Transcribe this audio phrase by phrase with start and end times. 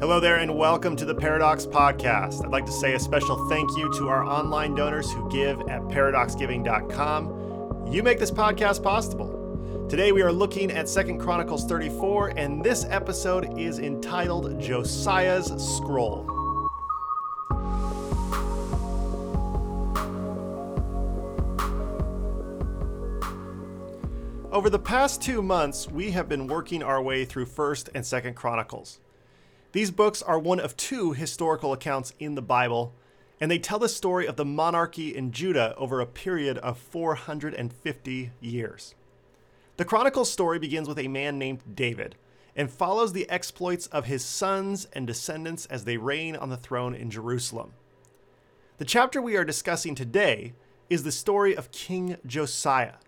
[0.00, 2.44] Hello there, and welcome to the Paradox Podcast.
[2.44, 5.82] I'd like to say a special thank you to our online donors who give at
[5.82, 7.92] paradoxgiving.com.
[7.92, 9.86] You make this podcast possible.
[9.88, 15.46] Today we are looking at Second Chronicles 34, and this episode is entitled Josiah's
[15.76, 16.28] Scroll.
[24.50, 28.34] Over the past two months, we have been working our way through 1st and 2nd
[28.34, 28.98] Chronicles.
[29.74, 32.94] These books are one of two historical accounts in the Bible,
[33.40, 38.30] and they tell the story of the monarchy in Judah over a period of 450
[38.40, 38.94] years.
[39.76, 42.14] The Chronicles story begins with a man named David
[42.54, 46.94] and follows the exploits of his sons and descendants as they reign on the throne
[46.94, 47.72] in Jerusalem.
[48.78, 50.52] The chapter we are discussing today
[50.88, 52.98] is the story of King Josiah.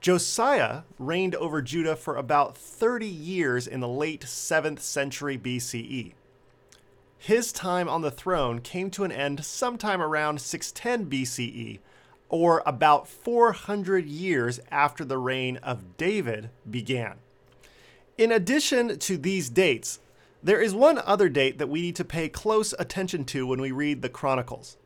[0.00, 6.14] Josiah reigned over Judah for about 30 years in the late 7th century BCE.
[7.18, 11.80] His time on the throne came to an end sometime around 610 BCE,
[12.30, 17.16] or about 400 years after the reign of David began.
[18.16, 19.98] In addition to these dates,
[20.42, 23.70] there is one other date that we need to pay close attention to when we
[23.70, 24.78] read the Chronicles.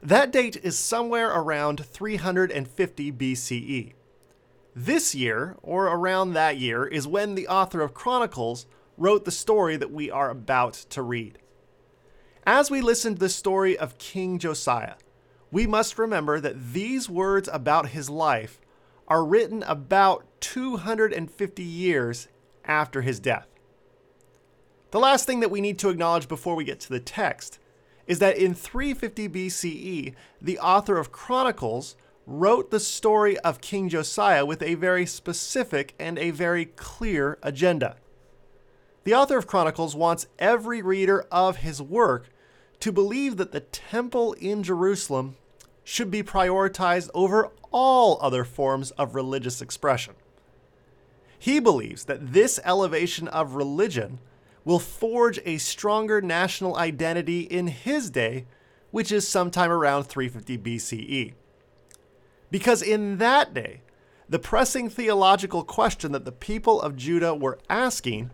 [0.00, 3.92] That date is somewhere around 350 BCE.
[4.78, 8.66] This year, or around that year, is when the author of Chronicles
[8.98, 11.38] wrote the story that we are about to read.
[12.46, 14.96] As we listen to the story of King Josiah,
[15.50, 18.60] we must remember that these words about his life
[19.08, 22.28] are written about 250 years
[22.66, 23.48] after his death.
[24.90, 27.58] The last thing that we need to acknowledge before we get to the text
[28.06, 34.44] is that in 350 BCE, the author of Chronicles wrote the story of King Josiah
[34.44, 37.96] with a very specific and a very clear agenda.
[39.04, 42.28] The author of Chronicles wants every reader of his work
[42.80, 45.36] to believe that the temple in Jerusalem
[45.84, 50.14] should be prioritized over all other forms of religious expression.
[51.38, 54.18] He believes that this elevation of religion
[54.64, 58.46] will forge a stronger national identity in his day,
[58.90, 61.34] which is sometime around 350 BCE.
[62.50, 63.80] Because in that day,
[64.28, 68.30] the pressing theological question that the people of Judah were asking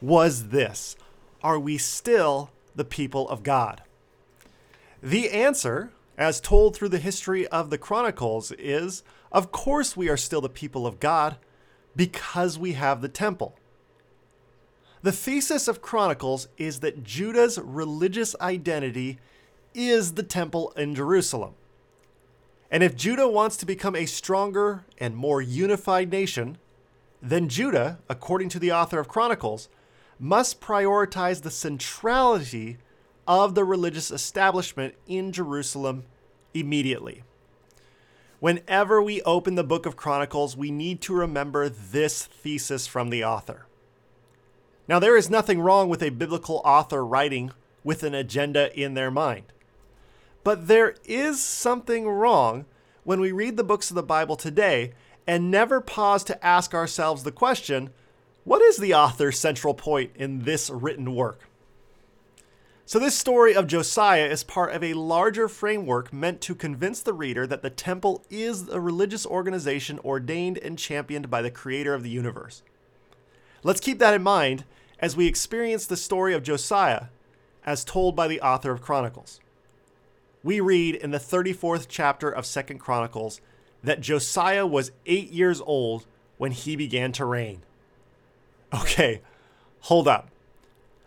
[0.00, 0.96] was this
[1.42, 3.82] Are we still the people of God?
[5.02, 9.02] The answer, as told through the history of the Chronicles, is
[9.32, 11.36] of course we are still the people of God
[11.96, 13.56] because we have the temple.
[15.02, 19.18] The thesis of Chronicles is that Judah's religious identity
[19.74, 21.54] is the temple in Jerusalem.
[22.72, 26.56] And if Judah wants to become a stronger and more unified nation,
[27.20, 29.68] then Judah, according to the author of Chronicles,
[30.18, 32.78] must prioritize the centrality
[33.28, 36.04] of the religious establishment in Jerusalem
[36.54, 37.24] immediately.
[38.40, 43.22] Whenever we open the book of Chronicles, we need to remember this thesis from the
[43.22, 43.66] author.
[44.88, 47.52] Now, there is nothing wrong with a biblical author writing
[47.84, 49.44] with an agenda in their mind.
[50.44, 52.64] But there is something wrong
[53.04, 54.92] when we read the books of the Bible today
[55.26, 57.90] and never pause to ask ourselves the question
[58.44, 61.48] what is the author's central point in this written work?
[62.84, 67.12] So, this story of Josiah is part of a larger framework meant to convince the
[67.12, 72.02] reader that the temple is a religious organization ordained and championed by the creator of
[72.02, 72.62] the universe.
[73.62, 74.64] Let's keep that in mind
[74.98, 77.04] as we experience the story of Josiah
[77.64, 79.38] as told by the author of Chronicles
[80.42, 83.40] we read in the 34th chapter of Second Chronicles
[83.82, 86.06] that Josiah was eight years old
[86.38, 87.62] when he began to reign.
[88.74, 89.20] Okay,
[89.80, 90.28] hold up.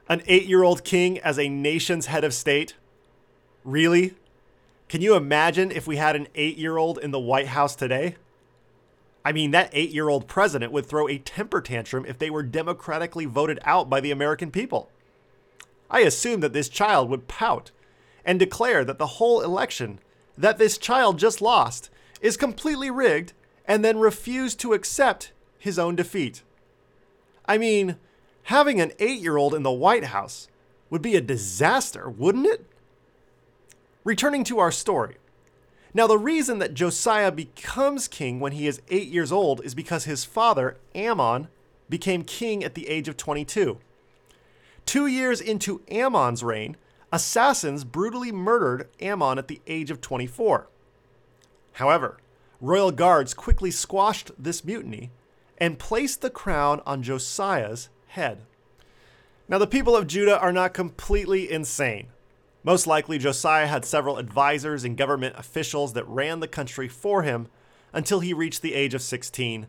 [0.08, 2.76] An eight year old king as a nation's head of state?
[3.64, 4.14] Really?
[4.88, 8.16] Can you imagine if we had an eight year old in the White House today?
[9.26, 12.44] I mean, that eight year old president would throw a temper tantrum if they were
[12.44, 14.92] democratically voted out by the American people.
[15.90, 17.72] I assume that this child would pout
[18.26, 20.00] and declare that the whole election
[20.38, 21.90] that this child just lost
[22.22, 23.34] is completely rigged
[23.66, 26.44] and then refuse to accept his own defeat.
[27.46, 27.98] I mean,
[28.44, 30.48] having an eight year old in the White House
[30.90, 32.66] would be a disaster, wouldn't it?
[34.04, 35.18] Returning to our story.
[35.94, 40.04] Now, the reason that Josiah becomes king when he is eight years old is because
[40.04, 41.48] his father, Amon,
[41.90, 43.78] became king at the age of 22.
[44.86, 46.76] Two years into Amon's reign,
[47.12, 50.68] assassins brutally murdered Amon at the age of 24.
[51.74, 52.18] However,
[52.62, 55.12] royal guards quickly squashed this mutiny
[55.58, 58.42] and placed the crown on Josiah's head.
[59.48, 62.08] Now, the people of Judah are not completely insane.
[62.64, 67.48] Most likely, Josiah had several advisors and government officials that ran the country for him
[67.94, 69.68] until he reached the age of 16,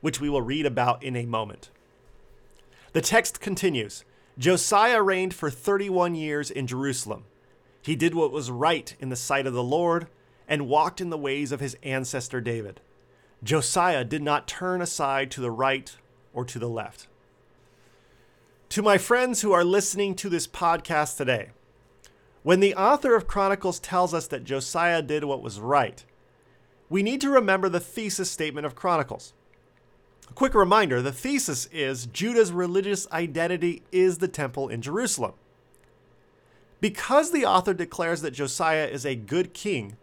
[0.00, 1.70] which we will read about in a moment.
[2.94, 4.04] The text continues
[4.38, 7.24] Josiah reigned for 31 years in Jerusalem.
[7.82, 10.06] He did what was right in the sight of the Lord
[10.46, 12.80] and walked in the ways of his ancestor David.
[13.42, 15.96] Josiah did not turn aside to the right
[16.32, 17.08] or to the left.
[18.70, 21.50] To my friends who are listening to this podcast today,
[22.42, 26.04] when the author of Chronicles tells us that Josiah did what was right,
[26.88, 29.32] we need to remember the thesis statement of Chronicles.
[30.28, 35.32] A quick reminder the thesis is Judah's religious identity is the temple in Jerusalem.
[36.80, 39.96] Because the author declares that Josiah is a good king,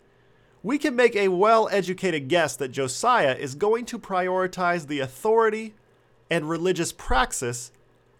[0.62, 5.76] we can make a well educated guess that Josiah is going to prioritize the authority
[6.30, 7.72] and religious praxis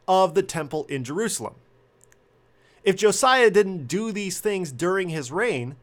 [0.08, 1.56] of the temple in Jerusalem.
[2.84, 5.76] If Josiah didn't do these things during his reign,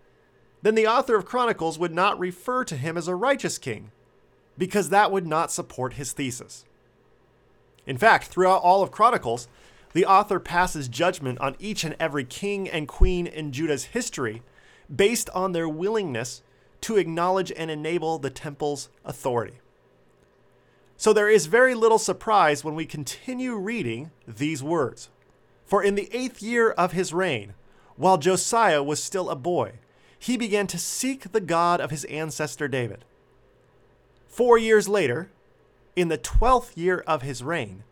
[0.62, 3.90] then the author of Chronicles would not refer to him as a righteous king,
[4.58, 6.64] because that would not support his thesis.
[7.86, 9.48] In fact, throughout all of Chronicles,
[9.92, 14.42] the author passes judgment on each and every king and queen in Judah's history
[14.94, 16.42] based on their willingness
[16.82, 19.58] to acknowledge and enable the temple's authority.
[20.96, 25.08] So there is very little surprise when we continue reading these words.
[25.64, 27.54] For in the eighth year of his reign,
[27.96, 29.74] while Josiah was still a boy,
[30.18, 33.04] he began to seek the God of his ancestor David.
[34.32, 35.30] Four years later,
[35.94, 37.84] in the twelfth year of his reign,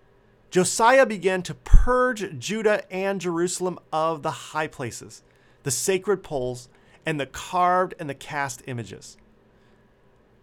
[0.51, 5.23] Josiah began to purge Judah and Jerusalem of the high places,
[5.65, 6.71] the sacred poles,
[7.05, 9.19] and the carved and the cast images.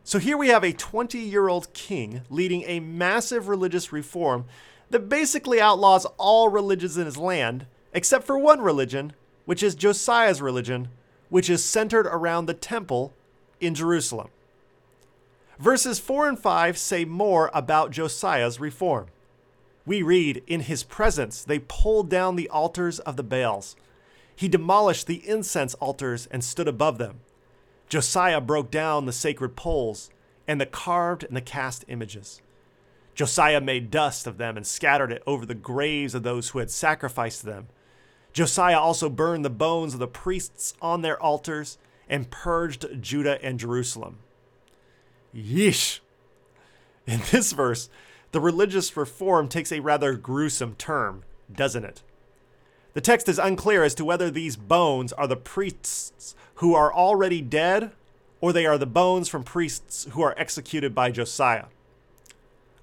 [0.04, 4.46] So here we have a 20 year old king leading a massive religious reform
[4.92, 9.14] that basically outlaws all religions in his land, except for one religion,
[9.46, 10.90] which is Josiah's religion,
[11.30, 13.14] which is centered around the temple
[13.60, 14.30] in Jerusalem.
[15.59, 19.07] Verses 4 and 5 say more about Josiah's reform.
[19.86, 23.75] We read, In his presence they pulled down the altars of the Baals
[24.38, 27.21] he demolished the incense altars and stood above them.
[27.89, 30.12] Josiah broke down the sacred poles
[30.48, 32.39] and the carved and the cast images.
[33.15, 36.69] Josiah made dust of them and scattered it over the graves of those who had
[36.69, 37.68] sacrificed them.
[38.31, 43.59] Josiah also burned the bones of the priests on their altars and purged Judah and
[43.59, 44.19] Jerusalem.
[45.38, 46.00] Yeesh.
[47.06, 47.89] In this verse,
[48.31, 51.24] the religious reform takes a rather gruesome term,
[51.54, 52.01] doesn't it?
[52.94, 57.42] The text is unclear as to whether these bones are the priests who are already
[57.42, 57.92] dead
[58.42, 61.66] or they are the bones from priests who are executed by Josiah.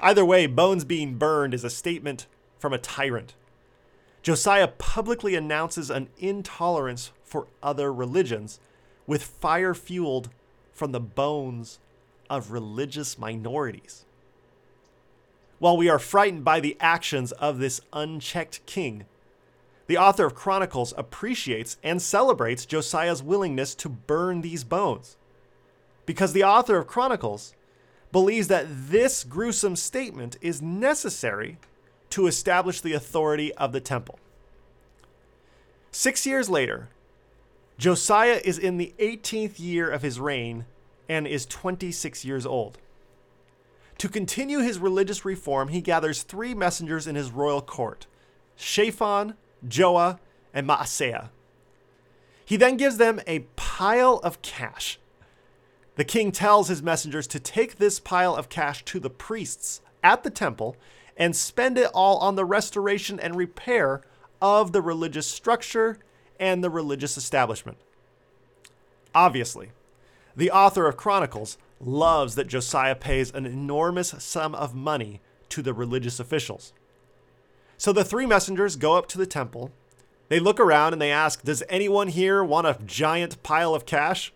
[0.00, 2.26] Either way, bones being burned is a statement
[2.58, 3.34] from a tyrant.
[4.22, 8.58] Josiah publicly announces an intolerance for other religions
[9.06, 10.30] with fire fueled
[10.72, 11.78] from the bones
[12.36, 14.04] of religious minorities.
[15.58, 19.06] While we are frightened by the actions of this unchecked king,
[19.86, 25.16] the author of Chronicles appreciates and celebrates Josiah's willingness to burn these bones.
[26.06, 27.54] Because the author of Chronicles
[28.12, 31.58] believes that this gruesome statement is necessary
[32.10, 34.18] to establish the authority of the temple.
[35.90, 36.88] Six years later,
[37.78, 40.64] Josiah is in the 18th year of his reign
[41.08, 42.78] and is 26 years old.
[43.98, 48.06] To continue his religious reform, he gathers three messengers in his royal court
[48.56, 49.34] Shaphan,
[49.66, 50.18] Joah,
[50.52, 51.30] and Maaseiah.
[52.44, 54.98] He then gives them a pile of cash.
[55.96, 60.22] The king tells his messengers to take this pile of cash to the priests at
[60.22, 60.76] the temple
[61.16, 64.02] and spend it all on the restoration and repair
[64.42, 65.98] of the religious structure
[66.38, 67.78] and the religious establishment.
[69.14, 69.70] Obviously,
[70.36, 75.74] the author of Chronicles loves that Josiah pays an enormous sum of money to the
[75.74, 76.72] religious officials.
[77.76, 79.70] So the three messengers go up to the temple.
[80.28, 84.32] They look around and they ask, Does anyone here want a giant pile of cash?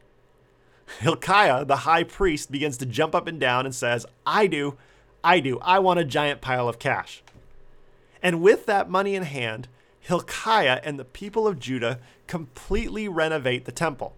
[1.01, 4.77] Hilkiah, the high priest, begins to jump up and down and says, I do,
[5.23, 7.23] I do, I want a giant pile of cash.
[8.23, 9.69] And with that money in hand,
[10.01, 14.15] Hilkiah and the people of Judah completely renovate the temple.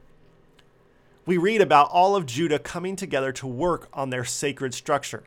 [1.26, 5.22] We read about all of Judah coming together to work on their sacred structure.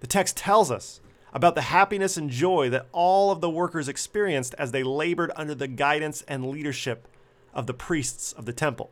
[0.00, 1.00] The text tells us
[1.32, 5.54] about the happiness and joy that all of the workers experienced as they labored under
[5.54, 7.06] the guidance and leadership
[7.54, 8.90] of the priests of the temple.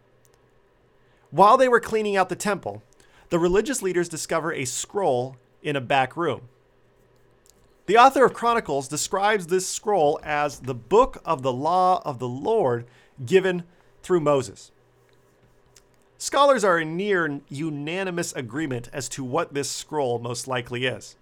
[1.30, 2.82] While they were cleaning out the temple,
[3.30, 6.42] the religious leaders discover a scroll in a back room.
[7.86, 12.28] The author of Chronicles describes this scroll as the book of the law of the
[12.28, 12.86] Lord
[13.26, 13.64] given
[14.02, 14.70] through Moses.
[16.24, 21.16] Scholars are in near unanimous agreement as to what this scroll most likely is.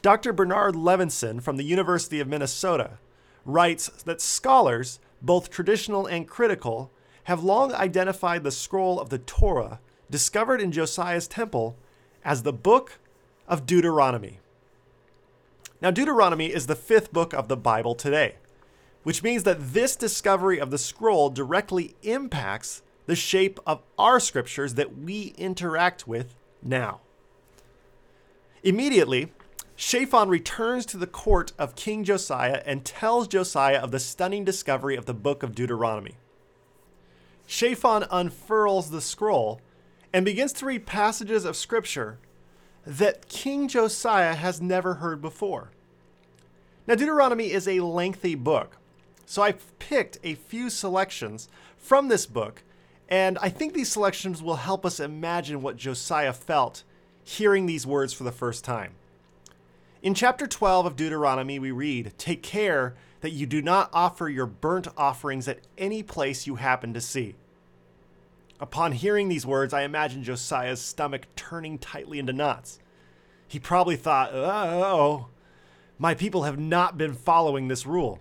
[0.00, 0.32] Dr.
[0.32, 2.92] Bernard Levinson from the University of Minnesota
[3.44, 6.90] writes that scholars, both traditional and critical,
[7.24, 11.76] have long identified the scroll of the Torah discovered in Josiah's temple
[12.24, 12.98] as the book
[13.46, 14.38] of Deuteronomy.
[15.82, 18.36] Now, Deuteronomy is the fifth book of the Bible today,
[19.02, 24.74] which means that this discovery of the scroll directly impacts the shape of our scriptures
[24.74, 27.00] that we interact with now.
[28.62, 29.32] Immediately,
[29.76, 34.96] Shaphan returns to the court of King Josiah and tells Josiah of the stunning discovery
[34.96, 36.16] of the book of Deuteronomy.
[37.46, 39.60] Shaphan unfurls the scroll
[40.12, 42.18] and begins to read passages of scripture
[42.86, 45.70] that King Josiah has never heard before.
[46.86, 48.78] Now, Deuteronomy is a lengthy book,
[49.26, 52.62] so I've picked a few selections from this book,
[53.08, 56.82] and I think these selections will help us imagine what Josiah felt
[57.22, 58.92] hearing these words for the first time.
[60.02, 64.46] In chapter 12 of Deuteronomy, we read, Take care that you do not offer your
[64.46, 67.34] burnt offerings at any place you happen to see.
[68.60, 72.78] Upon hearing these words, I imagine Josiah's stomach turning tightly into knots.
[73.48, 75.28] He probably thought, oh,
[75.98, 78.20] my people have not been following this rule.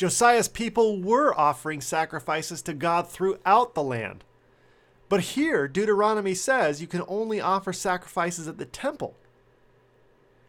[0.00, 4.24] Josiah's people were offering sacrifices to God throughout the land.
[5.10, 9.14] But here, Deuteronomy says you can only offer sacrifices at the temple.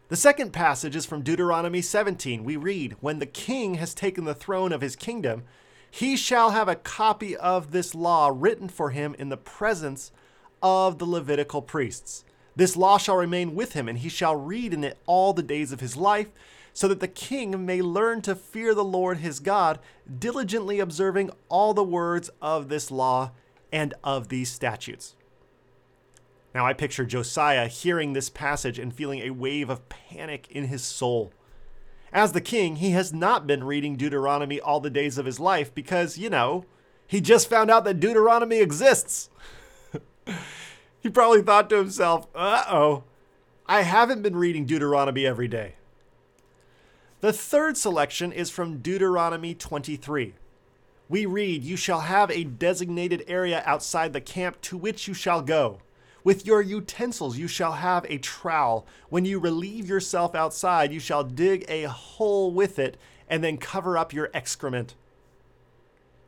[0.08, 2.44] The second passage is from Deuteronomy 17.
[2.44, 5.42] We read, When the king has taken the throne of his kingdom,
[5.90, 10.12] he shall have a copy of this law written for him in the presence
[10.62, 12.24] of the Levitical priests.
[12.56, 15.72] This law shall remain with him, and he shall read in it all the days
[15.72, 16.28] of his life,
[16.72, 19.78] so that the king may learn to fear the Lord his God,
[20.18, 23.32] diligently observing all the words of this law
[23.70, 25.14] and of these statutes.
[26.54, 30.82] Now, I picture Josiah hearing this passage and feeling a wave of panic in his
[30.82, 31.32] soul.
[32.12, 35.74] As the king, he has not been reading Deuteronomy all the days of his life
[35.74, 36.66] because, you know,
[37.06, 39.30] he just found out that Deuteronomy exists.
[41.00, 43.04] he probably thought to himself, uh oh,
[43.66, 45.76] I haven't been reading Deuteronomy every day.
[47.22, 50.34] The third selection is from Deuteronomy 23.
[51.08, 55.40] We read, You shall have a designated area outside the camp to which you shall
[55.40, 55.78] go
[56.24, 58.86] with your utensils you shall have a trowel.
[59.08, 62.96] When you relieve yourself outside, you shall dig a hole with it
[63.28, 64.94] and then cover up your excrement.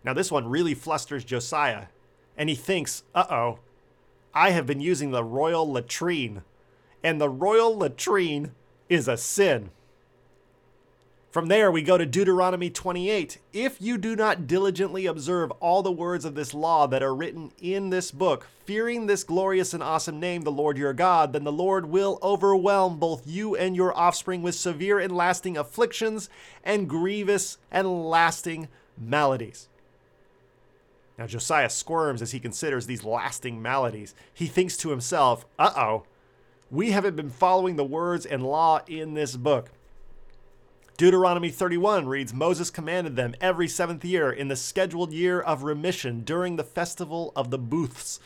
[0.03, 1.87] Now, this one really flusters Josiah,
[2.37, 3.59] and he thinks, uh oh,
[4.35, 6.43] I have been using the royal latrine,
[7.03, 8.53] and the royal latrine
[8.89, 9.71] is a sin.
[11.35, 13.39] From there, we go to Deuteronomy 28.
[13.53, 17.51] If you do not diligently observe all the words of this law that are written
[17.61, 21.51] in this book, fearing this glorious and awesome name, the Lord your God, then the
[21.51, 26.31] Lord will overwhelm both you and your offspring with severe and lasting afflictions
[26.63, 29.67] and grievous and lasting maladies.
[31.19, 34.15] Now, Josiah squirms as he considers these lasting maladies.
[34.33, 36.05] He thinks to himself, uh oh,
[36.71, 39.73] we haven't been following the words and law in this book.
[40.97, 46.21] Deuteronomy 31 reads Moses commanded them every seventh year in the scheduled year of remission
[46.21, 48.21] during the festival of the booths,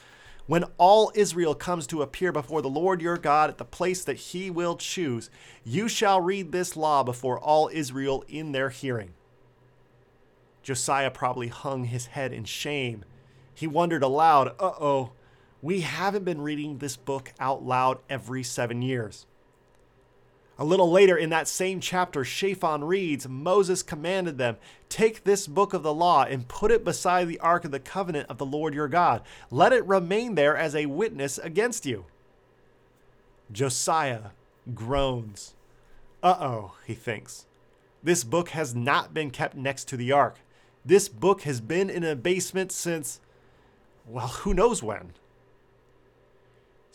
[0.46, 4.18] when all Israel comes to appear before the Lord your God at the place that
[4.18, 5.30] he will choose.
[5.64, 9.14] You shall read this law before all Israel in their hearing.
[10.62, 13.02] Josiah probably hung his head in shame.
[13.54, 15.12] He wondered aloud, uh oh,
[15.62, 19.24] we haven't been reading this book out loud every seven years.
[20.60, 24.56] A little later in that same chapter, Shaphan reads Moses commanded them,
[24.88, 28.28] Take this book of the law and put it beside the ark of the covenant
[28.28, 29.22] of the Lord your God.
[29.52, 32.06] Let it remain there as a witness against you.
[33.52, 34.30] Josiah
[34.74, 35.54] groans.
[36.24, 37.46] Uh oh, he thinks.
[38.02, 40.38] This book has not been kept next to the ark.
[40.84, 43.20] This book has been in a basement since,
[44.06, 45.12] well, who knows when.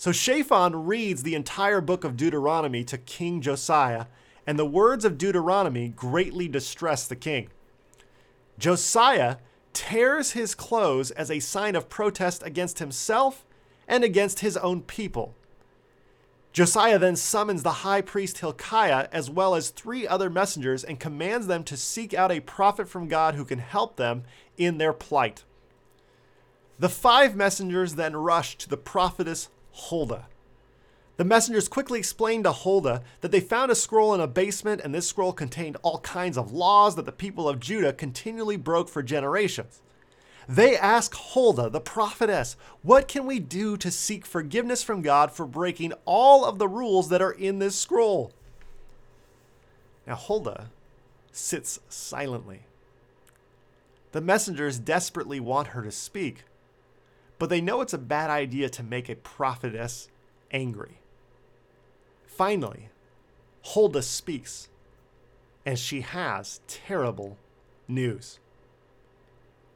[0.04, 4.08] So Shaphan reads the entire book of Deuteronomy to King Josiah,
[4.46, 7.48] and the words of Deuteronomy greatly distress the king.
[8.60, 9.38] Josiah
[9.72, 13.46] tears his clothes as a sign of protest against himself
[13.88, 15.36] and against his own people.
[16.52, 21.48] Josiah then summons the high priest Hilkiah as well as three other messengers and commands
[21.48, 24.26] them to seek out a prophet from God who can help them
[24.58, 25.46] in their plight.
[26.78, 30.28] The five messengers then rush to the prophetess Huldah.
[31.18, 34.94] The messengers quickly explained to Huldah that they found a scroll in a basement, and
[34.94, 39.04] this scroll contained all kinds of laws that the people of Judah continually broke for
[39.04, 39.82] generations.
[40.48, 45.46] They ask Huldah, the prophetess, What can we do to seek forgiveness from God for
[45.46, 48.32] breaking all of the rules that are in this scroll?
[50.06, 50.70] Now, Huldah
[51.32, 52.64] sits silently.
[54.12, 56.44] The messengers desperately want her to speak,
[57.44, 60.08] but they know it's a bad idea to make a prophetess
[60.52, 61.02] angry.
[62.26, 62.88] Finally,
[63.64, 64.70] Huldah speaks,
[65.66, 67.38] and she has terrible
[67.86, 68.40] news.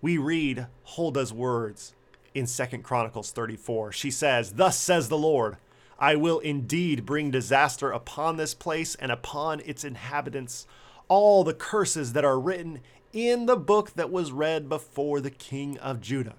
[0.02, 1.94] We read Huldah's words
[2.34, 3.92] in 2 Chronicles 34.
[3.92, 5.58] She says, Thus says the Lord,
[6.00, 10.68] I will indeed bring disaster upon this place and upon its inhabitants,
[11.10, 12.80] all the curses that are written
[13.12, 16.36] in the book that was read before the king of Judah.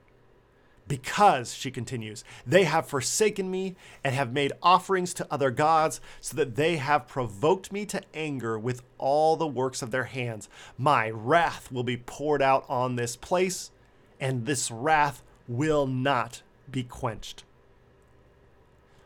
[0.88, 6.34] Because, she continues, they have forsaken me and have made offerings to other gods, so
[6.36, 10.48] that they have provoked me to anger with all the works of their hands.
[10.78, 13.70] My wrath will be poured out on this place,
[14.18, 17.44] and this wrath will not be quenched.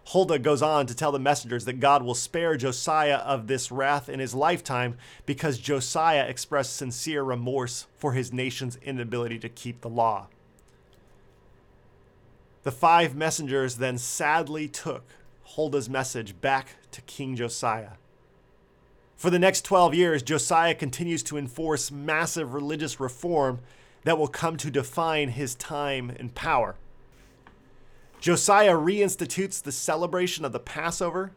[0.06, 4.08] Huldah goes on to tell the messengers that God will spare Josiah of this wrath
[4.08, 4.96] in his lifetime
[5.26, 10.28] because Josiah expressed sincere remorse for his nation's inability to keep the law.
[12.62, 15.04] The five messengers then sadly took
[15.42, 17.92] Huldah's message back to King Josiah.
[19.16, 23.60] For the next 12 years, Josiah continues to enforce massive religious reform
[24.04, 26.76] that will come to define his time and power.
[28.20, 31.32] Josiah reinstitutes the celebration of the Passover.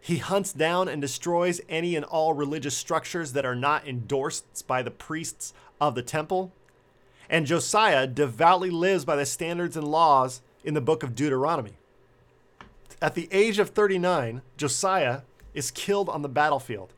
[0.00, 4.82] He hunts down and destroys any and all religious structures that are not endorsed by
[4.82, 6.52] the priests of the temple.
[7.28, 11.76] And Josiah devoutly lives by the standards and laws in the book of Deuteronomy.
[13.00, 16.92] At the age of 39, Josiah is killed on the battlefield.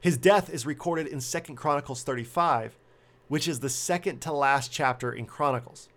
[0.00, 2.76] His death is recorded in 2 Chronicles 35,
[3.28, 5.88] which is the second to last chapter in Chronicles.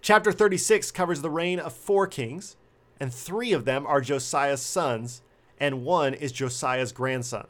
[0.00, 2.56] Chapter 36 covers the reign of four kings,
[2.98, 5.22] and three of them are Josiah's sons,
[5.58, 7.46] and one is Josiah's grandson.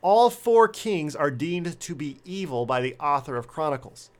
[0.00, 4.10] All four kings are deemed to be evil by the author of Chronicles.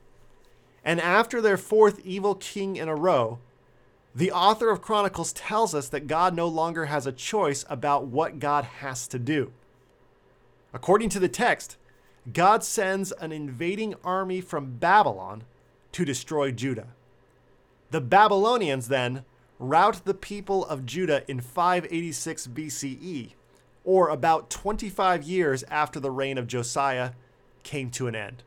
[0.83, 3.39] And after their fourth evil king in a row,
[4.13, 8.39] the author of Chronicles tells us that God no longer has a choice about what
[8.39, 9.51] God has to do.
[10.73, 11.77] According to the text,
[12.33, 15.43] God sends an invading army from Babylon
[15.93, 16.87] to destroy Judah.
[17.91, 19.23] The Babylonians then
[19.57, 23.31] rout the people of Judah in 586 BCE,
[23.89, 27.13] or about 25 years after the reign of Josiah
[27.63, 28.43] came to an end.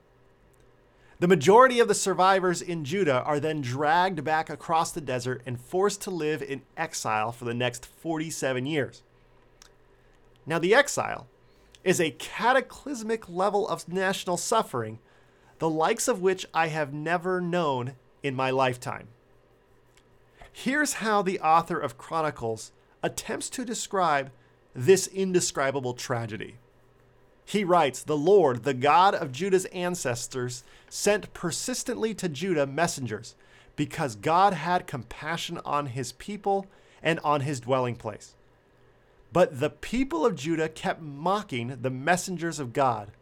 [1.19, 5.61] The majority of the survivors in Judah are then dragged back across the desert and
[5.61, 9.03] forced to live in exile for the next 47 years.
[10.47, 11.27] Now, the exile
[11.83, 15.01] is a cataclysmic level of national suffering,
[15.59, 19.09] the likes of which I have never known in my lifetime.
[20.53, 22.71] Here's how the author of Chronicles
[23.03, 24.31] attempts to describe
[24.75, 26.57] this indescribable tragedy.
[27.45, 33.35] He writes, The Lord, the God of Judah's ancestors, sent persistently to Judah messengers
[33.77, 36.67] because God had compassion on his people
[37.03, 38.35] and on his dwelling place.
[39.33, 43.13] But the people of Judah kept mocking the messengers of God,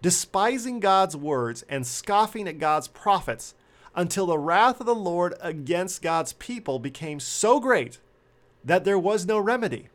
[0.00, 3.54] despising God's words and scoffing at God's prophets
[3.94, 7.98] until the wrath of the Lord against God's people became so great
[8.64, 9.88] that there was no remedy.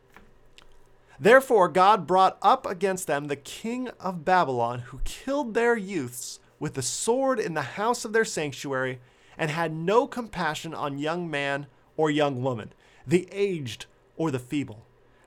[1.20, 6.76] Therefore, God brought up against them the king of Babylon, who killed their youths with
[6.76, 9.00] the sword in the house of their sanctuary,
[9.38, 12.72] and had no compassion on young man or young woman,
[13.06, 14.86] the aged or the feeble.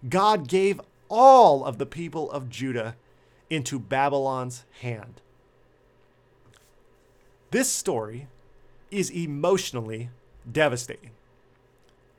[0.08, 2.96] God gave all of the people of Judah
[3.48, 5.20] into Babylon's hand.
[7.50, 8.28] This story
[8.90, 10.10] is emotionally
[10.50, 11.10] devastating.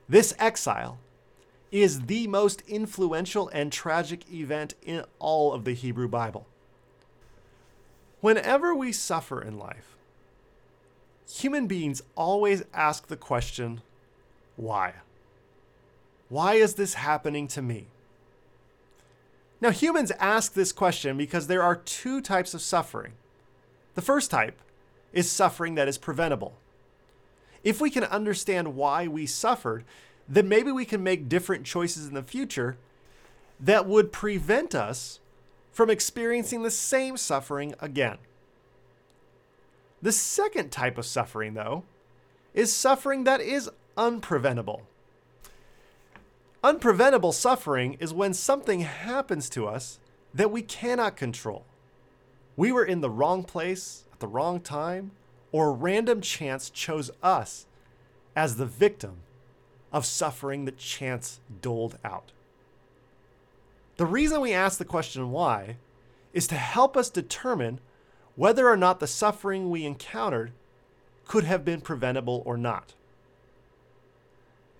[0.09, 0.99] This exile
[1.71, 6.45] is the most influential and tragic event in all of the Hebrew Bible.
[8.19, 9.95] Whenever we suffer in life,
[11.31, 13.81] human beings always ask the question,
[14.57, 14.95] why?
[16.29, 17.87] Why is this happening to me?
[19.61, 23.13] Now, humans ask this question because there are two types of suffering.
[23.95, 24.59] The first type
[25.13, 26.55] is suffering that is preventable.
[27.63, 29.83] If we can understand why we suffered,
[30.31, 32.77] then maybe we can make different choices in the future
[33.59, 35.19] that would prevent us
[35.73, 38.17] from experiencing the same suffering again.
[40.01, 41.83] The second type of suffering, though,
[42.53, 44.83] is suffering that is unpreventable.
[46.63, 49.99] Unpreventable suffering is when something happens to us
[50.33, 51.65] that we cannot control.
[52.55, 55.11] We were in the wrong place at the wrong time,
[55.51, 57.65] or random chance chose us
[58.33, 59.17] as the victim
[59.91, 62.31] of suffering that chance doled out.
[63.97, 65.77] The reason we ask the question why
[66.33, 67.79] is to help us determine
[68.35, 70.51] whether or not the suffering we encountered
[71.27, 72.93] could have been preventable or not.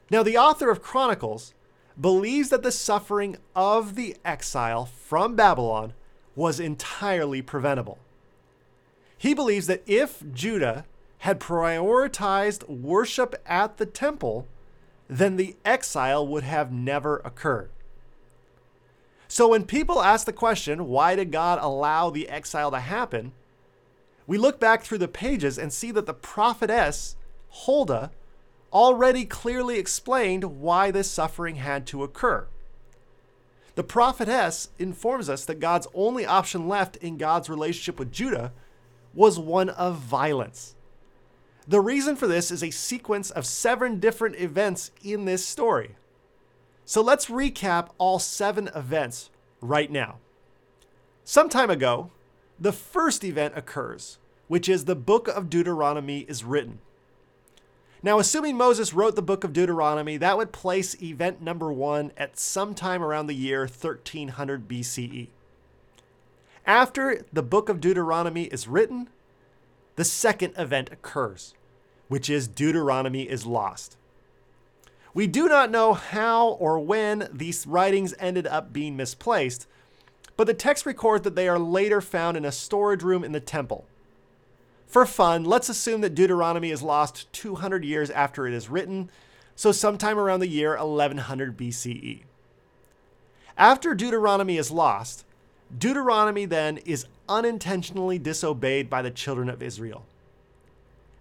[0.10, 1.54] Now, the author of Chronicles
[2.00, 5.94] believes that the suffering of the exile from Babylon
[6.36, 8.00] was entirely preventable.
[9.18, 10.86] He believes that if Judah
[11.20, 14.48] had prioritized worship at the temple,
[15.12, 17.70] then the exile would have never occurred.
[19.28, 23.34] So when people ask the question, why did God allow the exile to happen?
[24.26, 27.18] We look back through the pages and see that the prophetess,
[27.50, 28.12] Huldah,
[28.72, 32.48] already clearly explained why this suffering had to occur.
[33.76, 38.54] The prophetess informs us that God's only option left in God's relationship with Judah
[39.14, 40.76] was one of violence.
[41.68, 45.96] The reason for this is a sequence of seven different events in this story.
[46.86, 49.30] So let's recap all seven events
[49.62, 50.18] right now.
[51.24, 52.12] Some time ago,
[52.60, 56.80] the first event occurs, which is the book of Deuteronomy is written.
[58.04, 62.40] Now, assuming Moses wrote the book of Deuteronomy, that would place event number one at
[62.40, 65.28] sometime around the year 1300 BCE.
[66.66, 69.10] After the book of Deuteronomy is written,
[70.02, 71.54] the second event occurs,
[72.08, 73.98] which is Deuteronomy is lost.
[75.14, 79.68] We do not know how or when these writings ended up being misplaced,
[80.38, 83.40] but the text records that they are later found in a storage room in the
[83.40, 83.86] temple.
[84.88, 89.12] For fun, let's assume that Deuteronomy is lost 200 years after it is written,
[89.56, 92.24] so sometime around the year 1100 BCE.
[93.56, 95.26] After Deuteronomy is lost,
[95.78, 100.06] Deuteronomy then is unintentionally disobeyed by the children of Israel.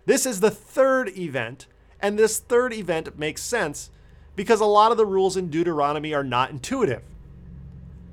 [0.06, 1.66] This is the third event,
[2.00, 3.90] and this third event makes sense
[4.34, 7.02] because a lot of the rules in Deuteronomy are not intuitive.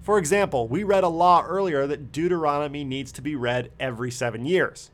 [0.02, 4.45] For example, we read a law earlier that Deuteronomy needs to be read every seven
[4.45, 4.91] years.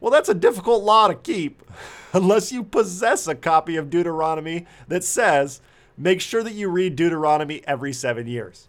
[0.00, 1.62] Well, that's a difficult law to keep
[2.12, 5.60] unless you possess a copy of Deuteronomy that says,
[5.98, 8.68] make sure that you read Deuteronomy every seven years.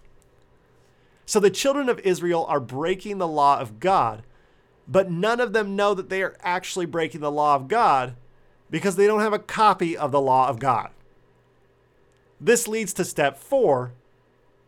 [1.28, 4.24] So the children of Israel are breaking the law of God,
[4.88, 8.16] but none of them know that they are actually breaking the law of God
[8.72, 10.90] because they don't have a copy of the law of God.
[12.40, 13.92] This leads to step four,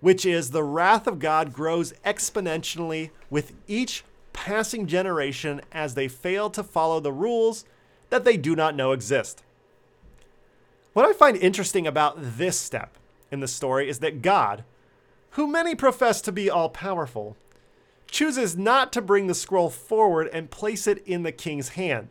[0.02, 6.50] which is the wrath of God grows exponentially with each passing generation as they fail
[6.50, 7.63] to follow the rules
[8.10, 9.43] that they do not know exist.
[10.91, 12.95] What I find interesting about this step
[13.32, 14.65] in the story is that God,
[15.31, 17.37] who many profess to be all powerful,
[18.09, 22.09] chooses not to bring the scroll forward and place it in the king's hand.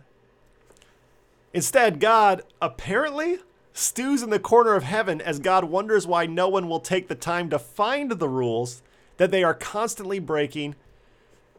[1.52, 3.38] Instead, God apparently
[3.72, 7.14] stews in the corner of heaven as God wonders why no one will take the
[7.14, 8.82] time to find the rules
[9.16, 10.74] that they are constantly breaking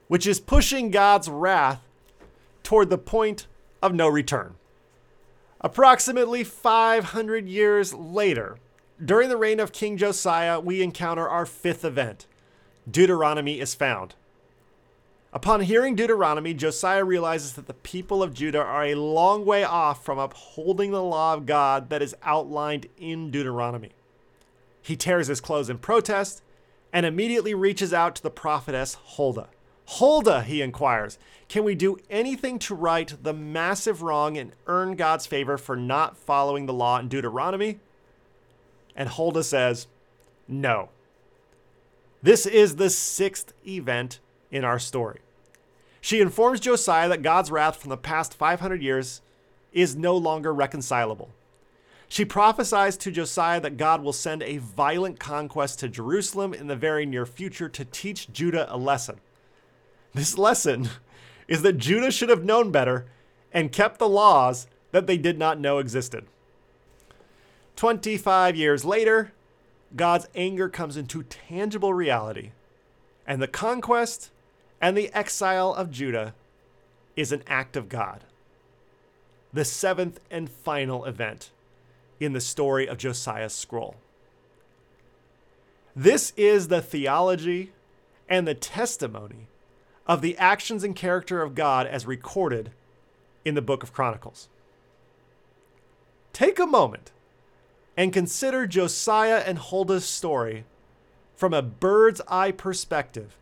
[0.09, 1.81] which is pushing God's wrath
[2.63, 3.45] toward the point
[3.81, 4.55] of no return.
[5.61, 8.57] Approximately 500 years later,
[9.03, 12.25] during the reign of King Josiah, we encounter our fifth event
[12.89, 14.15] Deuteronomy is found.
[15.31, 20.03] Upon hearing Deuteronomy, Josiah realizes that the people of Judah are a long way off
[20.03, 23.91] from upholding the law of God that is outlined in Deuteronomy.
[24.81, 26.41] He tears his clothes in protest
[26.91, 29.49] and immediately reaches out to the prophetess Huldah.
[29.85, 35.27] Huldah, he inquires, can we do anything to right the massive wrong and earn God's
[35.27, 37.79] favor for not following the law in Deuteronomy?
[38.99, 39.87] And Huldah says,
[40.45, 40.89] no.
[42.21, 44.19] This is the sixth event
[44.51, 45.21] in our story.
[46.01, 49.21] She informs Josiah that God's wrath from the past 500 years
[49.71, 51.29] is no longer reconcilable.
[52.09, 56.75] She prophesies to Josiah that God will send a violent conquest to Jerusalem in the
[56.75, 59.19] very near future to teach Judah a lesson.
[60.13, 60.89] This lesson
[61.47, 63.05] is that Judah should have known better
[63.53, 66.25] and kept the laws that they did not know existed.
[67.79, 69.31] 25 years later,
[69.95, 72.51] God's anger comes into tangible reality,
[73.25, 74.31] and the conquest
[74.81, 76.35] and the exile of Judah
[77.15, 78.25] is an act of God.
[79.53, 81.51] The seventh and final event
[82.19, 83.95] in the story of Josiah's scroll.
[85.95, 87.71] This is the theology
[88.27, 89.47] and the testimony
[90.05, 92.71] of the actions and character of God as recorded
[93.45, 94.49] in the book of Chronicles.
[96.33, 97.13] Take a moment
[97.99, 100.63] and consider Josiah and Huldah's story
[101.35, 103.35] from a bird's eye perspective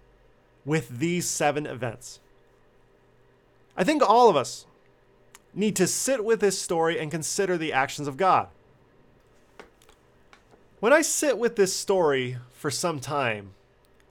[0.66, 2.20] with these seven events.
[3.78, 4.66] I think all of us
[5.54, 8.48] need to sit with this story and consider the actions of God.
[10.80, 13.52] When I sit with this story for some time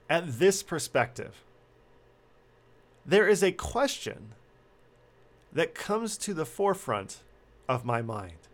[0.09, 1.43] at this perspective,
[3.05, 4.29] there is a question
[5.53, 7.25] that comes to the forefront
[7.69, 8.46] of my mind.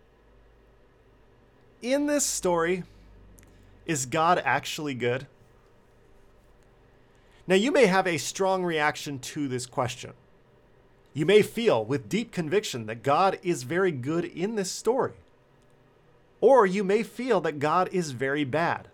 [1.83, 2.85] In this story,
[3.87, 5.27] is God actually good?
[7.49, 10.13] Now, you may have a strong reaction to this question.
[11.13, 15.15] You may feel with deep conviction that God is very good in this story.
[16.41, 18.87] Or you may feel that God is very bad.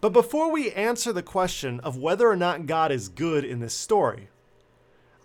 [0.00, 3.74] But before we answer the question of whether or not God is good in this
[3.74, 4.28] story,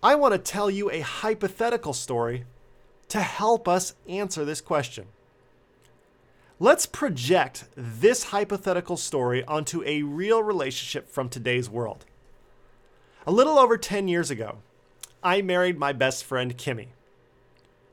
[0.04, 2.44] I want to tell you a hypothetical story
[3.08, 5.08] to help us answer this question.
[6.60, 12.04] Let's project this hypothetical story onto a real relationship from today's world.
[13.28, 14.58] A little over 10 years ago,
[15.22, 16.88] I married my best friend Kimmy.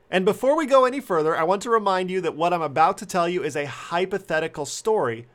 [0.09, 2.97] And before we go any further, I want to remind you that what I'm about
[2.99, 5.27] to tell you is a hypothetical story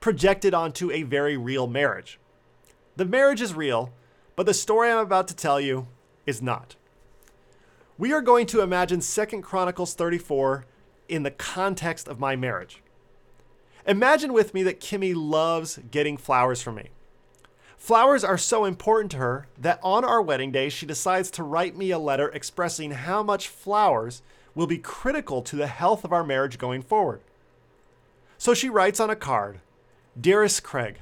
[0.00, 2.18] projected onto a very real marriage.
[2.96, 3.92] The marriage is real,
[4.34, 5.88] but the story I'm about to tell you
[6.24, 6.76] is not.
[7.98, 10.64] We are going to imagine 2nd Chronicles 34
[11.08, 12.82] in the context of my marriage.
[13.86, 16.88] Imagine with me that Kimmy loves getting flowers from me.
[17.78, 21.76] Flowers are so important to her that on our wedding day, she decides to write
[21.76, 24.20] me a letter expressing how much flowers
[24.54, 27.20] will be critical to the health of our marriage going forward.
[28.36, 29.60] So she writes on a card
[30.20, 30.98] Dearest Craig,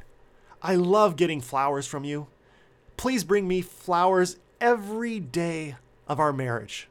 [0.62, 2.29] I love getting flowers from you.
[2.97, 6.88] Please bring me flowers every day of our marriage.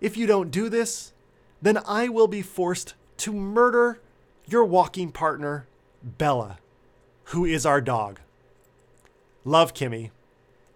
[0.00, 1.12] If you don't do this,
[1.60, 4.00] then I will be forced to murder
[4.46, 5.66] your walking partner,
[6.02, 6.58] Bella,
[7.24, 8.20] who is our dog.
[9.44, 10.10] Love Kimmy.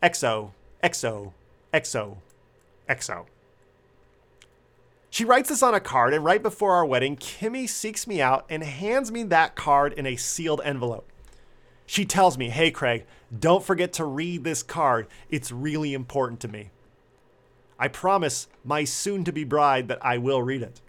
[0.02, 1.32] XO, XO,
[1.74, 2.16] XO,
[2.88, 3.26] XO.
[5.10, 8.46] She writes this on a card, and right before our wedding, Kimmy seeks me out
[8.48, 11.10] and hands me that card in a sealed envelope.
[11.84, 13.04] She tells me, Hey, Craig,
[13.36, 15.08] don't forget to read this card.
[15.28, 16.70] It's really important to me.
[17.80, 20.82] I promise my soon to be bride that I will read it.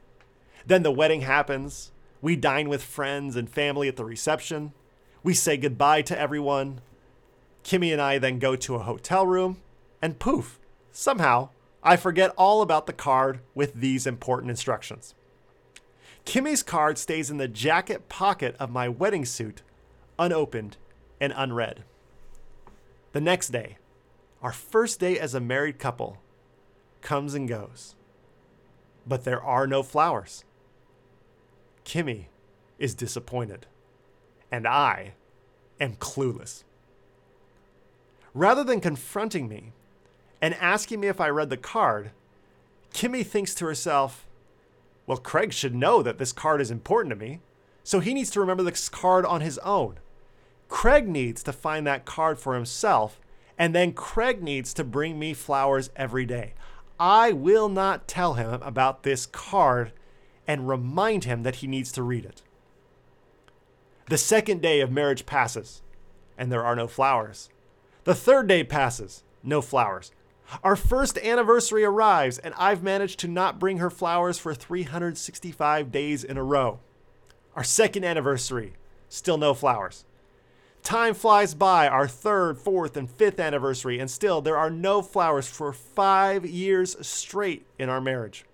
[0.68, 1.94] Then the wedding happens.
[2.22, 4.74] We dine with friends and family at the reception.
[5.24, 6.82] We say goodbye to everyone.
[7.64, 9.62] Kimmy and I then go to a hotel room,
[10.02, 10.60] and poof,
[10.92, 11.50] somehow,
[11.82, 15.16] I forget all about the card with these important instructions.
[16.26, 19.62] Kimmy's card stays in the jacket pocket of my wedding suit,
[20.20, 20.78] unopened
[21.20, 21.84] and unread.
[23.14, 23.78] The next day,
[24.42, 26.18] our first day as a married couple,
[27.02, 27.96] comes and goes.
[29.06, 30.44] But there are no flowers.
[31.84, 32.26] Kimmy
[32.78, 33.68] is disappointed,
[34.52, 35.14] and I
[35.80, 36.64] am clueless.
[38.34, 39.74] Rather than confronting me
[40.42, 42.12] and asking me if I read the card,
[42.94, 44.28] Kimmy thinks to herself,
[45.08, 47.40] well, Craig should know that this card is important to me,
[47.84, 50.00] so he needs to remember this card on his own.
[50.70, 53.20] Craig needs to find that card for himself,
[53.58, 56.54] and then Craig needs to bring me flowers every day.
[57.04, 59.92] I will not tell him about this card
[60.46, 62.44] and remind him that he needs to read it.
[64.08, 65.82] The second day of marriage passes,
[66.38, 67.50] and there are no flowers.
[68.04, 70.12] The third day passes, no flowers.
[70.64, 76.24] Our first anniversary arrives, and I've managed to not bring her flowers for 365 days
[76.24, 76.82] in a row.
[77.56, 78.74] Our second anniversary,
[79.10, 80.06] still no flowers.
[80.84, 85.48] Time flies by, our third, fourth, and fifth anniversary, and still there are no flowers
[85.48, 88.46] for five years straight in our marriage.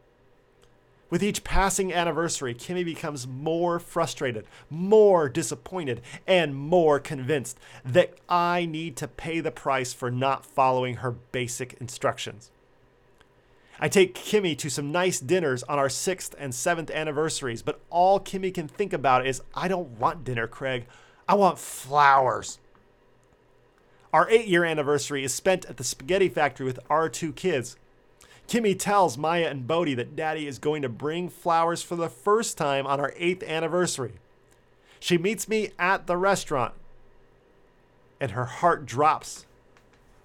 [1.10, 8.66] With each passing anniversary, Kimmy becomes more frustrated, more disappointed, and more convinced that I
[8.66, 12.52] need to pay the price for not following her basic instructions.
[13.80, 18.20] I take Kimmy to some nice dinners on our sixth and seventh anniversaries, but all
[18.20, 20.88] Kimmy can think about is I don't want dinner, Craig.
[21.28, 22.60] I want flowers.
[24.14, 27.76] Our eight year anniversary is spent at the spaghetti factory with our two kids.
[28.48, 32.58] Kimmy tells Maya and Bodhi that Daddy is going to bring flowers for the first
[32.58, 34.14] time on our eighth anniversary.
[35.00, 36.74] She meets me at the restaurant,
[38.22, 39.46] and her heart drops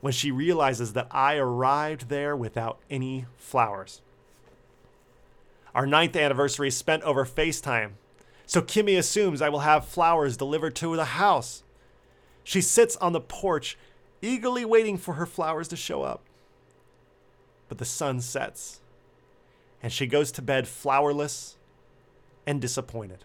[0.00, 4.00] when she realizes that I arrived there without any flowers.
[5.74, 7.92] Our ninth anniversary is spent over FaceTime,
[8.52, 11.62] so Kimmy assumes I will have flowers delivered to the house.
[12.44, 13.78] She sits on the porch,
[14.20, 16.22] eagerly waiting for her flowers to show up
[17.72, 18.82] but the sun sets,
[19.82, 21.54] and she goes to bed flowerless
[22.46, 23.24] and disappointed.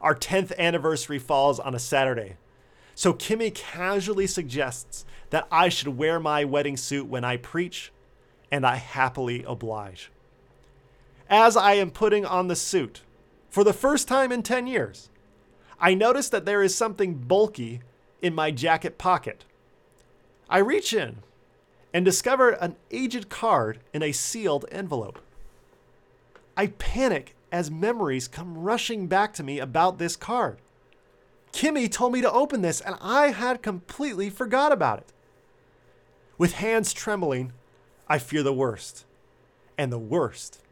[0.00, 2.38] Our 10th anniversary falls on a Saturday.
[2.96, 7.92] So Kimmy casually suggests that I should wear my wedding suit when I preach,
[8.50, 10.10] and I happily oblige.
[11.30, 13.02] As I am putting on the suit,
[13.52, 15.10] for the first time in 10 years,
[15.78, 17.82] I notice that there is something bulky
[18.22, 19.44] in my jacket pocket.
[20.48, 21.18] I reach in
[21.92, 25.18] and discover an aged card in a sealed envelope.
[26.56, 30.56] I panic as memories come rushing back to me about this card.
[31.52, 35.12] Kimmy told me to open this, and I had completely forgot about it.
[36.38, 37.52] With hands trembling,
[38.08, 39.04] I fear the worst.
[39.76, 40.62] And the worst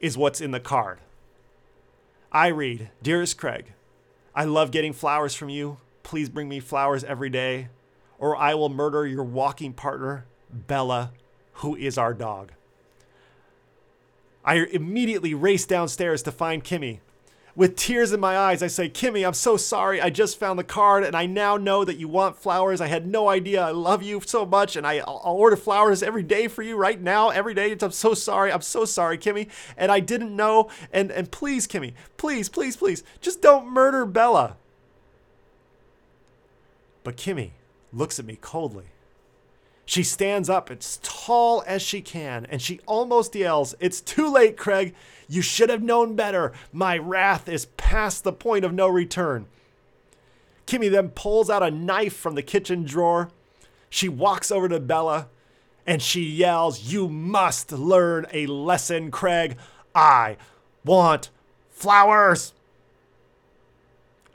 [0.00, 0.98] is what's in the card.
[2.36, 3.72] I read Dearest Craig,
[4.34, 5.78] I love getting flowers from you.
[6.02, 7.70] Please bring me flowers every day,
[8.18, 11.12] or I will murder your walking partner, Bella,
[11.54, 12.52] who is our dog.
[14.44, 16.98] I immediately race downstairs to find Kimmy.
[17.56, 19.98] With tears in my eyes, I say, Kimmy, I'm so sorry.
[19.98, 22.82] I just found the card and I now know that you want flowers.
[22.82, 23.62] I had no idea.
[23.62, 27.00] I love you so much and I, will order flowers every day for you right
[27.00, 27.74] now, every day.
[27.80, 28.52] I'm so sorry.
[28.52, 29.48] I'm so sorry, Kimmy.
[29.74, 30.68] And I didn't know.
[30.92, 34.56] And, and please, Kimmy, please, please, please, just don't murder Bella.
[37.04, 37.52] But Kimmy
[37.90, 38.88] looks at me coldly.
[39.86, 44.58] She stands up as tall as she can and she almost yells, It's too late,
[44.58, 44.94] Craig.
[45.28, 46.52] You should have known better.
[46.72, 49.46] My wrath is past the point of no return.
[50.66, 53.30] Kimmy then pulls out a knife from the kitchen drawer.
[53.88, 55.28] She walks over to Bella
[55.86, 59.56] and she yells, You must learn a lesson, Craig.
[59.94, 60.36] I
[60.84, 61.30] want
[61.70, 62.52] flowers.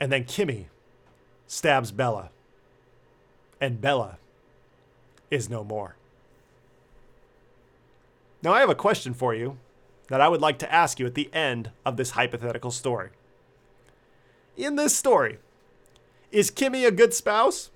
[0.00, 0.66] And then Kimmy
[1.46, 2.30] stabs Bella.
[3.60, 4.18] And Bella
[5.30, 5.96] is no more.
[8.42, 9.56] Now, I have a question for you
[10.12, 13.08] that I would like to ask you at the end of this hypothetical story.
[14.58, 15.38] In this story,
[16.30, 17.70] is Kimmy a good spouse?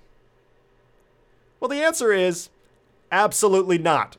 [1.59, 2.49] Well, the answer is
[3.11, 4.17] absolutely not.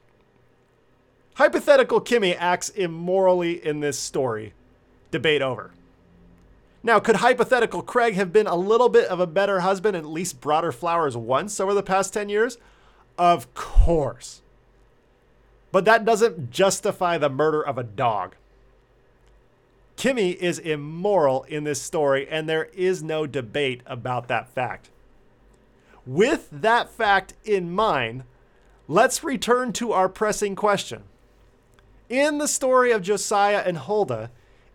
[1.35, 4.53] Hypothetical Kimmy acts immorally in this story.
[5.13, 5.71] Debate over.
[6.83, 10.11] Now, could hypothetical Craig have been a little bit of a better husband and at
[10.11, 12.59] least brought her flowers once over the past 10 years?
[13.17, 14.43] Of course.
[15.79, 18.35] But that doesn't justify the murder of a dog.
[19.97, 24.91] Kimmy is immoral in this story, and there is no debate about that fact.
[26.05, 28.25] With that fact in mind,
[28.89, 31.05] let's return to our pressing question.
[32.09, 34.33] In the story of Josiah and Huldah,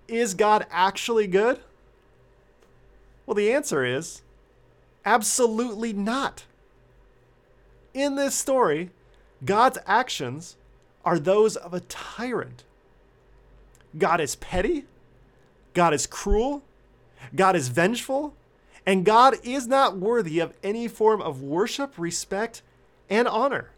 [0.07, 1.59] is God actually good?
[3.25, 4.21] Well, the answer is
[5.03, 6.45] absolutely not
[7.93, 8.91] in this story,
[9.43, 10.55] God's actions
[11.05, 12.63] are those of a tyrant.
[13.97, 14.85] God is petty,
[15.73, 16.63] God is cruel,
[17.35, 18.33] God is vengeful,
[18.85, 22.61] and God is not worthy of any form of worship, respect,
[23.09, 23.69] and honor.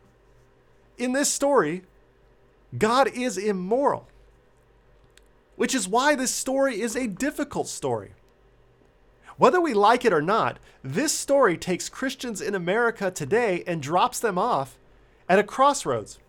[0.98, 1.84] In this story,
[2.78, 4.08] God is immoral,
[5.56, 8.12] which is why this story is a difficult story.
[9.38, 14.20] Whether we like it or not, this story takes Christians in America today and drops
[14.20, 14.78] them off
[15.28, 16.20] at a crossroads.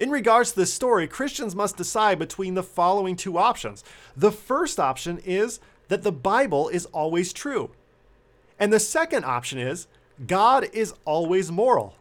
[0.00, 3.82] In regards to this story, Christians must decide between the following two options.
[4.16, 5.58] The first option is
[5.88, 7.70] that the Bible is always true.
[8.58, 9.88] And the second option is
[10.26, 11.94] God is always moral.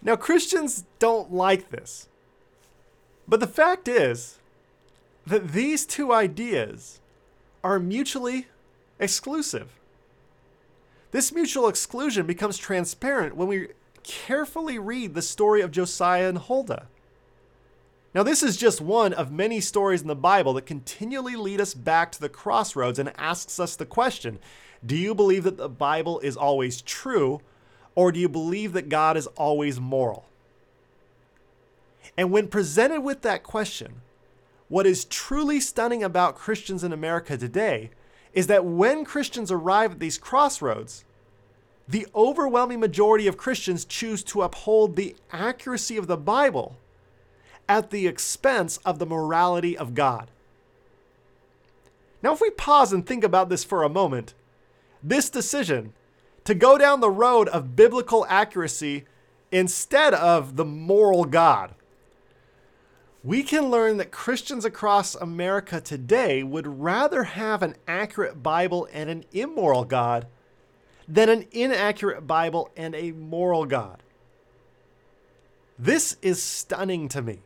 [0.00, 2.08] Now, Christians don't like this.
[3.28, 4.38] But the fact is
[5.26, 7.00] that these two ideas
[7.62, 8.48] are mutually
[8.98, 9.78] exclusive.
[11.12, 13.68] This mutual exclusion becomes transparent when we
[14.04, 16.86] carefully read the story of Josiah and Huldah.
[18.14, 21.72] Now, this is just one of many stories in the Bible that continually lead us
[21.72, 24.38] back to the crossroads and asks us the question
[24.84, 27.40] Do you believe that the Bible is always true,
[27.94, 30.26] or do you believe that God is always moral?
[32.16, 34.02] And when presented with that question,
[34.68, 37.90] what is truly stunning about Christians in America today
[38.32, 41.04] is that when Christians arrive at these crossroads,
[41.92, 46.78] the overwhelming majority of Christians choose to uphold the accuracy of the Bible
[47.68, 50.30] at the expense of the morality of God.
[52.22, 54.32] Now, if we pause and think about this for a moment,
[55.02, 55.92] this decision
[56.44, 59.04] to go down the road of biblical accuracy
[59.50, 61.74] instead of the moral God
[63.24, 69.08] we can learn that Christians across America today would rather have an accurate Bible and
[69.08, 70.26] an immoral God
[71.08, 74.02] than an inaccurate Bible and a moral God.
[75.78, 77.40] This is stunning to me.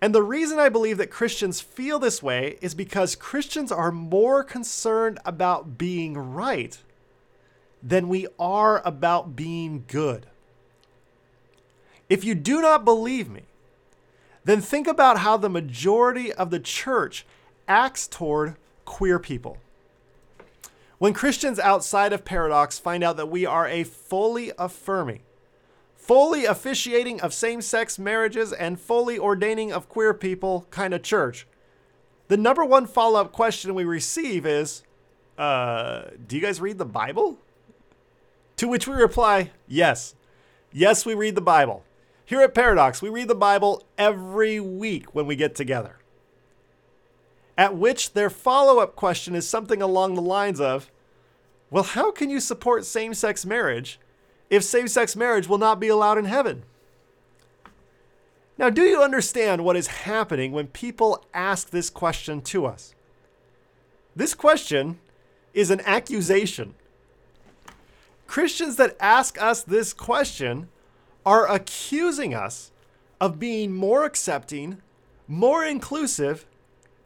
[0.00, 4.42] And the reason I believe that Christians feel this way is because Christians are more
[4.42, 6.76] concerned about being right
[7.80, 10.26] than we are about being good.
[12.08, 13.42] If you do not believe me,
[14.44, 17.24] then think about how the majority of the church
[17.68, 19.58] acts toward queer people.
[21.02, 25.22] When Christians outside of Paradox find out that we are a fully affirming,
[25.96, 31.48] fully officiating of same sex marriages and fully ordaining of queer people kind of church,
[32.28, 34.84] the number one follow up question we receive is
[35.36, 37.36] uh, Do you guys read the Bible?
[38.58, 40.14] To which we reply, Yes.
[40.70, 41.82] Yes, we read the Bible.
[42.24, 45.98] Here at Paradox, we read the Bible every week when we get together.
[47.58, 50.91] At which their follow up question is something along the lines of,
[51.72, 53.98] Well, how can you support same sex marriage
[54.52, 56.64] if same sex marriage will not be allowed in heaven.
[58.58, 62.94] Now, do you understand what is happening when people ask this question to us?
[64.14, 64.98] This question
[65.54, 66.74] is an accusation.
[68.26, 70.68] Christians that ask us this question
[71.24, 72.72] are accusing us
[73.22, 74.82] of being more accepting,
[75.26, 76.44] more inclusive,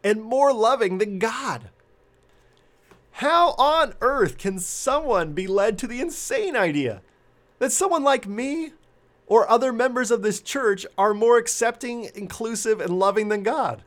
[0.02, 1.70] and more loving than God.
[3.20, 7.00] How on earth can someone be led to the insane idea
[7.60, 8.72] that someone like me
[9.26, 13.84] or other members of this church are more accepting, inclusive, and loving than God?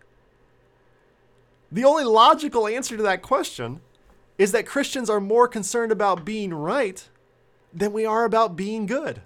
[1.71, 3.81] The only logical answer to that question
[4.39, 7.07] is that Christians are more concerned about being right
[7.71, 9.21] than we are about being good.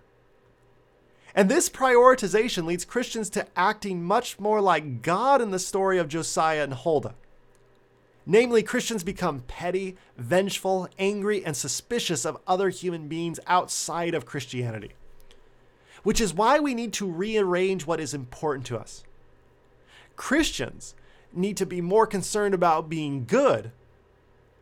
[1.34, 6.10] And this prioritization leads Christians to acting much more like God in the story of
[6.10, 7.16] Josiah and Huldah.
[8.26, 14.92] Namely, Christians become petty, vengeful, angry, and suspicious of other human beings outside of Christianity.
[16.04, 19.04] Which is why we need to rearrange what is important to us.
[20.16, 20.96] Christians
[21.34, 23.72] need to be more concerned about being good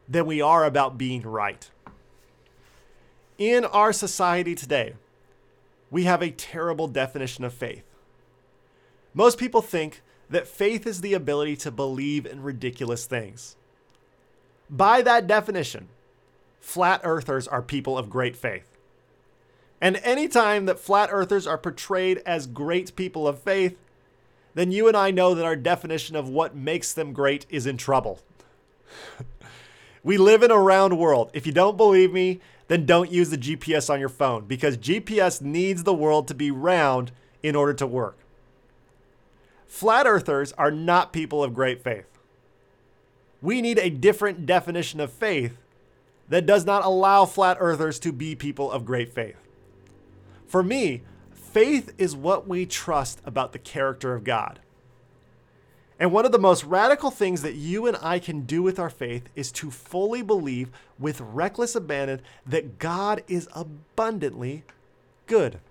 [0.07, 1.69] than we are about being right.
[3.37, 4.93] In our society today,
[5.89, 7.83] we have a terrible definition of faith.
[9.13, 10.01] Most people think
[10.31, 13.55] that faith is the ability to believe in ridiculous things.
[14.69, 15.89] By that definition,
[16.59, 18.77] flat earthers are people of great faith.
[19.81, 23.77] And anytime that flat earthers are portrayed as great people of faith,
[24.53, 27.77] then you and I know that our definition of what makes them great is in
[27.77, 28.19] trouble.
[30.03, 31.31] we live in a round world.
[31.33, 35.41] If you don't believe me, then don't use the GPS on your phone because GPS
[35.41, 37.11] needs the world to be round
[37.43, 38.20] in order to work.
[39.71, 42.05] Flat earthers are not people of great faith.
[43.41, 45.57] We need a different definition of faith
[46.27, 49.37] that does not allow flat earthers to be people of great faith.
[50.45, 54.59] For me, faith is what we trust about the character of God.
[55.97, 58.89] And one of the most radical things that you and I can do with our
[58.89, 60.69] faith is to fully believe
[60.99, 64.63] with reckless abandon that God is abundantly
[65.27, 65.61] good.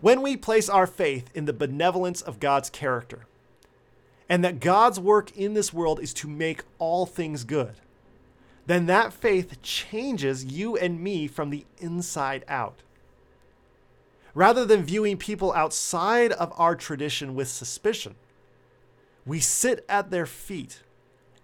[0.00, 3.26] When we place our faith in the benevolence of God's character,
[4.28, 7.74] and that God's work in this world is to make all things good,
[8.66, 12.82] then that faith changes you and me from the inside out.
[14.34, 18.16] Rather than viewing people outside of our tradition with suspicion,
[19.24, 20.80] we sit at their feet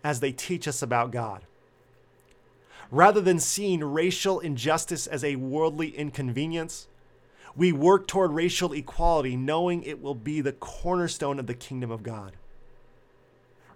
[0.04, 1.42] as they teach us about God.
[2.90, 6.86] Rather than seeing racial injustice as a worldly inconvenience,
[7.54, 12.02] we work toward racial equality, knowing it will be the cornerstone of the kingdom of
[12.02, 12.32] God.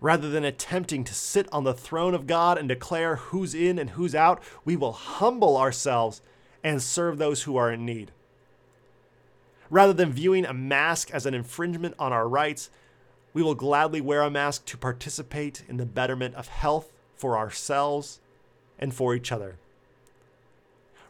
[0.00, 3.90] Rather than attempting to sit on the throne of God and declare who's in and
[3.90, 6.20] who's out, we will humble ourselves
[6.62, 8.12] and serve those who are in need.
[9.68, 12.70] Rather than viewing a mask as an infringement on our rights,
[13.32, 18.20] we will gladly wear a mask to participate in the betterment of health for ourselves
[18.78, 19.56] and for each other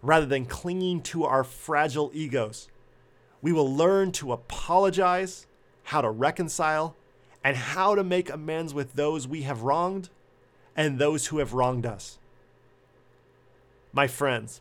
[0.06, 2.68] rather than clinging to our fragile egos.
[3.42, 5.46] We will learn to apologize,
[5.84, 6.96] how to reconcile,
[7.42, 10.08] and how to make amends with those we have wronged
[10.76, 12.18] and those who have wronged us.
[13.92, 14.60] My friends,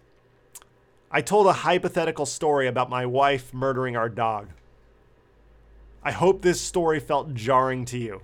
[1.11, 4.49] I told a hypothetical story about my wife murdering our dog.
[6.03, 8.21] I hope this story felt jarring to you.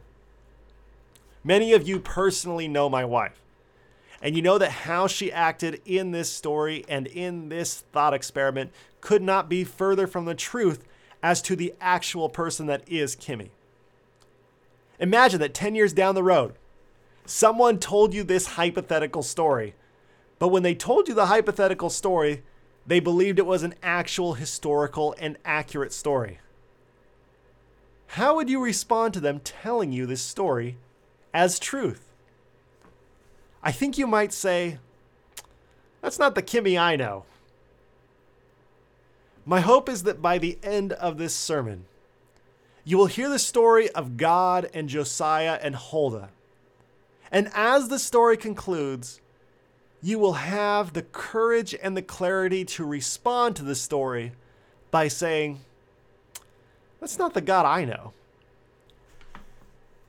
[1.44, 3.42] Many of you personally know my wife.
[4.22, 8.72] And you know that how she acted in this story and in this thought experiment
[9.00, 10.84] could not be further from the truth
[11.24, 13.50] as to the actual person that is Kimmy.
[15.00, 16.54] Imagine that 10 years down the road,
[17.26, 19.74] someone told you this hypothetical story,
[20.38, 22.44] but when they told you the hypothetical story,
[22.86, 26.40] they believed it was an actual historical and accurate story.
[28.08, 30.78] how would you respond to them telling you this story
[31.34, 32.11] as truth?
[33.64, 34.78] I think you might say,
[36.02, 37.26] That's not the Kimmy I know.
[39.46, 41.86] My hope is that by the end of this sermon,
[42.84, 46.30] you will hear the story of God and Josiah and Huldah.
[47.32, 49.22] And as the story concludes,
[50.02, 54.34] you will have the courage and the clarity to respond to the story
[54.90, 55.62] by saying,
[57.00, 58.14] That's not the God I know.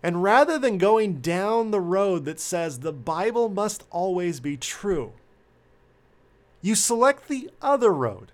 [0.02, 5.12] And rather than going down the road that says the Bible must always be true,
[6.60, 8.32] you select the other road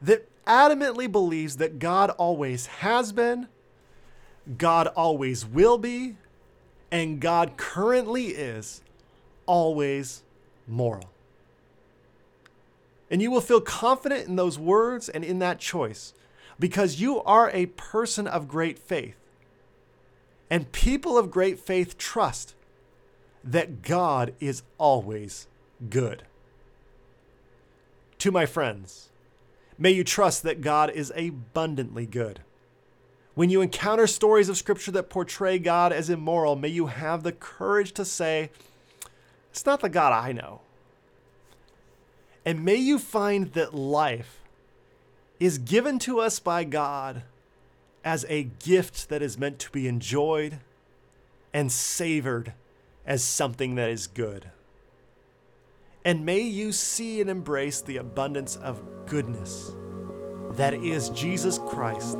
[0.00, 3.48] that adamantly believes that God always has been,
[4.58, 6.16] God always will be,
[6.90, 8.82] and God currently is
[9.46, 10.22] always
[10.68, 11.10] moral.
[13.10, 16.14] And you will feel confident in those words and in that choice
[16.58, 19.16] because you are a person of great faith.
[20.54, 22.54] And people of great faith trust
[23.42, 25.48] that God is always
[25.90, 26.22] good.
[28.18, 29.08] To my friends,
[29.76, 32.42] may you trust that God is abundantly good.
[33.34, 37.32] When you encounter stories of Scripture that portray God as immoral, may you have the
[37.32, 38.50] courage to say,
[39.50, 40.60] It's not the God I know.
[42.44, 44.38] And may you find that life
[45.40, 47.24] is given to us by God
[48.04, 50.60] as a gift that is meant to be enjoyed
[51.52, 52.52] and savored
[53.06, 54.50] as something that is good.
[56.04, 59.72] And may you see and embrace the abundance of goodness
[60.50, 62.18] that is Jesus Christ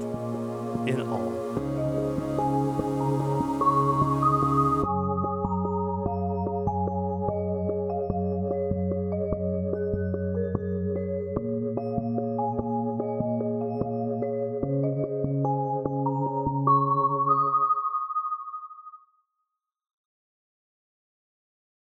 [0.86, 1.43] in all.